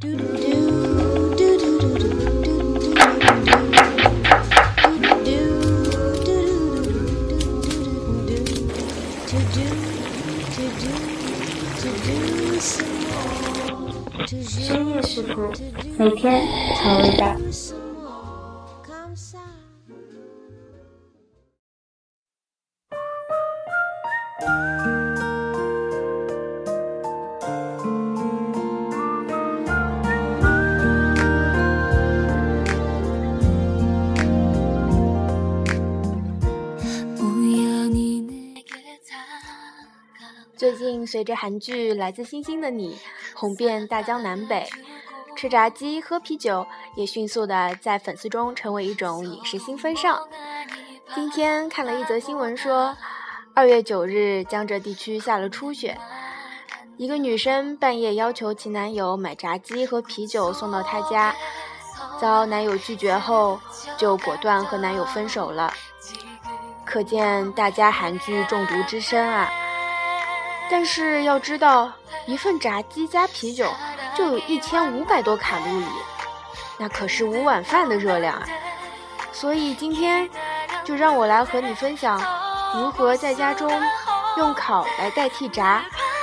[0.00, 0.08] 深
[14.88, 15.52] 夜食谱，
[15.98, 17.36] 每天调味道。
[17.36, 17.89] 最
[41.06, 42.94] 随着韩剧《来自星星的你》
[43.34, 44.68] 红遍大江南北，
[45.36, 50.20] 吃炸鸡喝啤酒也迅速的在粉丝中成为一种饮食新风尚。
[51.14, 52.96] 今天看了一则新闻说，
[53.54, 55.98] 二月九日江浙地区下了初雪，
[56.96, 61.34] 一个女生半夜要求其男友买炸鸡和啤酒送到她家，
[62.20, 63.58] 遭男友拒绝后
[63.96, 65.72] 就果断和男友分手了。
[66.84, 69.48] 可见大家韩剧中毒之深啊！
[70.70, 71.92] 但是要知道，
[72.26, 73.66] 一份炸鸡加啤酒
[74.16, 75.86] 就有一千五百多卡路里，
[76.78, 78.46] 那可是五碗饭的热量啊！
[79.32, 80.30] 所以今天
[80.84, 82.20] 就让我来和你分享
[82.74, 83.70] 如何在家中
[84.38, 85.82] 用烤来代替炸，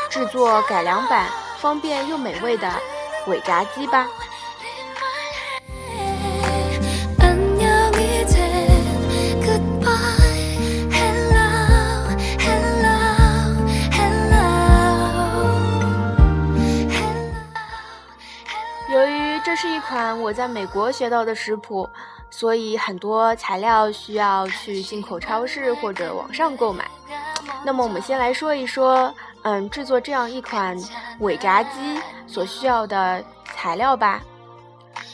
[0.10, 2.72] 制作改良版、方便又美味的
[3.28, 4.08] 伪炸鸡吧。
[18.90, 21.90] 由于这是一款我在美国学到的食谱，
[22.30, 26.90] 所以很多材料需要去进口超市或者网上购买。
[27.66, 30.78] 那么我们先来说一说，嗯，制作这样一款
[31.20, 33.22] 伪炸鸡所需要的
[33.56, 34.22] 材料吧。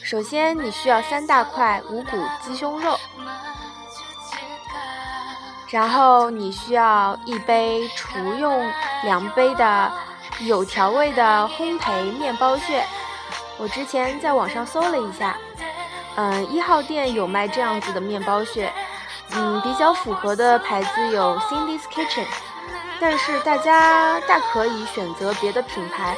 [0.03, 2.99] 首先你需要三大块无骨鸡胸肉，
[5.69, 8.71] 然后你需要一杯厨用
[9.03, 9.91] 量杯的
[10.41, 12.85] 有调味的烘焙面包屑。
[13.57, 15.37] 我之前在网上搜了一下，
[16.15, 18.71] 嗯，一号店有卖这样子的面包屑，
[19.31, 22.25] 嗯，比较符合的牌子有 Cindy's Kitchen，
[22.99, 26.15] 但是大家大可以选择别的品牌，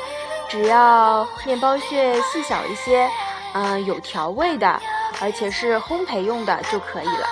[0.50, 3.10] 只要面包屑细小一些，
[3.54, 4.82] 嗯，有调味的，
[5.22, 7.28] 而且是烘焙用的就可以了。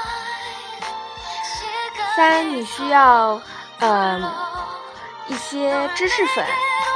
[2.16, 3.42] 三，你需要，
[3.80, 4.22] 嗯，
[5.28, 6.46] 一些芝士粉。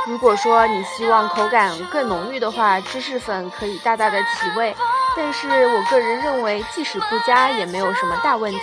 [0.07, 4.73] 如果说你希望口感更浓郁的话，芝士粉可以大大的提味，
[5.17, 8.59] 但是我个人认为即使不加也没有什么大问题。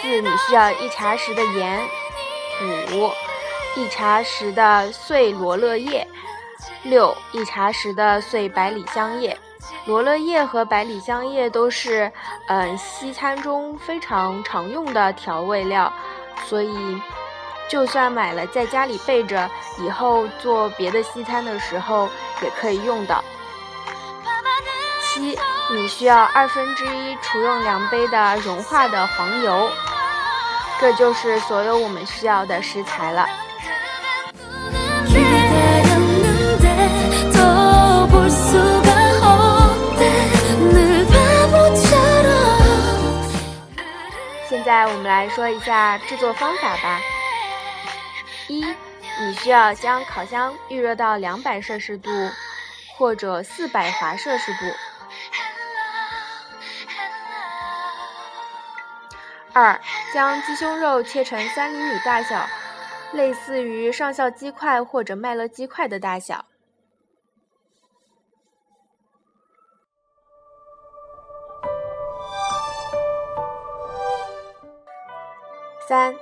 [0.00, 1.80] 四，你需要一茶匙的盐，
[2.92, 3.10] 五，
[3.74, 6.06] 一茶匙的碎罗勒叶，
[6.84, 9.36] 六，一茶匙的碎百里香叶。
[9.86, 12.12] 罗勒叶和百里香叶都是
[12.46, 15.92] 嗯西餐中非常常用的调味料，
[16.46, 17.02] 所以。
[17.68, 19.48] 就算买了，在家里备着，
[19.78, 22.08] 以后做别的西餐的时候
[22.42, 23.22] 也可以用到。
[25.02, 25.38] 七，
[25.70, 29.70] 你需要二分之一厨用量杯的融化的黄油，
[30.80, 33.26] 这就是所有我们需要的食材了。
[44.48, 47.00] 现在我们来说一下制作方法吧。
[48.48, 48.64] 一，
[49.20, 52.10] 你需要将烤箱预热到两百摄氏度
[52.96, 54.60] 或者四百华摄氏度。
[59.52, 59.78] 二，
[60.14, 62.46] 将鸡胸肉切成三厘米大小，
[63.12, 66.46] 类似于上校鸡块或者麦乐鸡块的大小。
[75.86, 76.14] 三，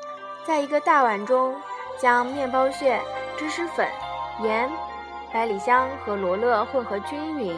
[0.47, 1.61] 在一个大碗中。
[1.99, 3.01] 将面包屑、
[3.37, 3.89] 芝士粉、
[4.43, 4.71] 盐、
[5.33, 7.57] 百里香和罗勒混合均匀。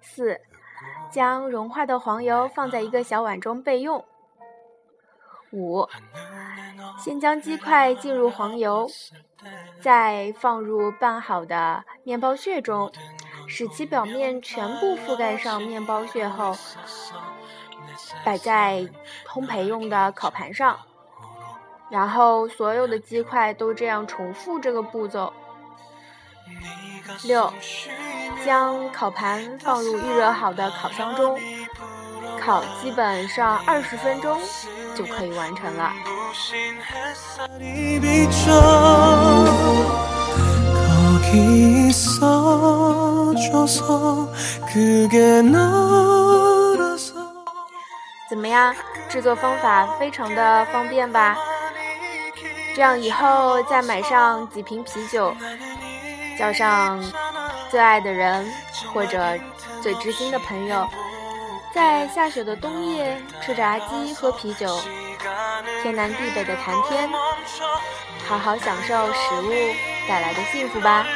[0.00, 0.40] 四，
[1.10, 4.04] 将融化的黄油放在一个小碗中备用。
[5.52, 5.86] 五，
[6.98, 8.88] 先将鸡块浸入黄油，
[9.80, 12.90] 再放入拌好的面包屑中，
[13.46, 16.56] 使其表面全部覆盖上面包屑后，
[18.24, 18.88] 摆在
[19.26, 20.78] 烘焙用的烤盘上。
[21.92, 25.30] 然后所有的鸡块都这样重复这个步骤。
[27.24, 27.52] 六，
[28.46, 31.38] 将烤盘放入预热好的烤箱中，
[32.40, 34.40] 烤基本上二十分钟
[34.94, 35.92] 就可以完成了。
[48.30, 48.74] 怎么样？
[49.10, 51.36] 制作方法非常的方便吧？
[52.74, 55.34] 这样以后再买上几瓶啤酒，
[56.38, 57.02] 叫上
[57.70, 58.50] 最爱的人
[58.92, 59.38] 或者
[59.82, 60.88] 最知心的朋友，
[61.74, 64.80] 在下雪的冬夜吃炸鸡喝啤酒，
[65.82, 67.08] 天南地北的谈天，
[68.26, 69.52] 好好享受食物
[70.08, 71.06] 带来的幸福吧。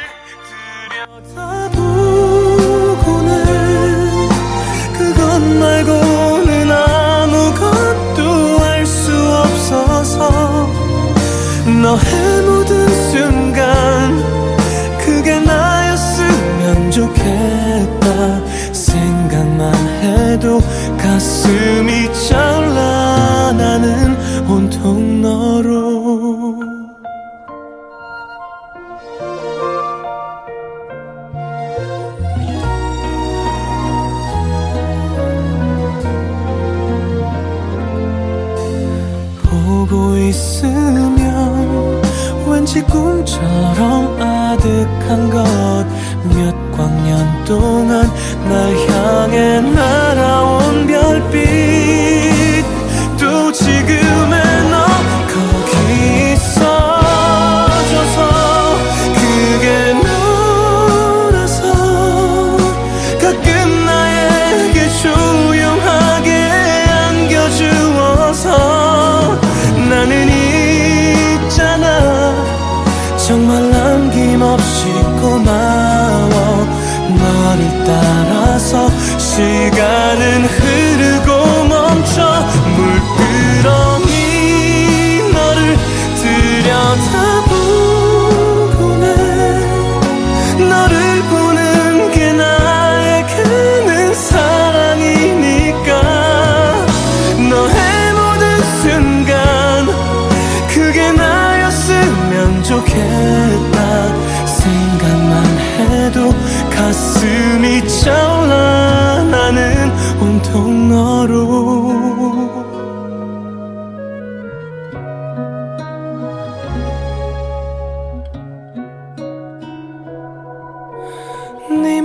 [16.97, 18.43] 좋겠다.
[18.73, 19.71] 생각만
[20.01, 20.59] 해도
[20.97, 23.53] 가슴이 차올라.
[23.55, 24.17] 나는
[24.49, 26.57] 온통 너로.
[39.43, 42.01] 보고 있으면
[42.47, 45.66] 왠지 꿈처럼 아득한 것
[47.47, 48.11] 동안
[48.49, 49.96] 날 향해 날
[78.67, 84.11] 따라서 시간은 흐르고 멈춰 물끄러미
[85.31, 85.77] 너를
[86.15, 87.43] 들여다보곤
[89.03, 89.07] 해
[90.65, 95.89] 너를 보는 게 나에게는 사랑이니까
[97.49, 98.43] 너의 모든
[98.81, 99.87] 순간
[100.67, 103.77] 그게 나였으면 좋겠다.
[104.45, 106.33] 생각만 해도
[106.69, 107.36] 가슴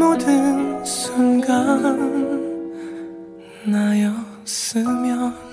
[0.02, 1.80] 모든 순간
[3.64, 5.51] 나였으면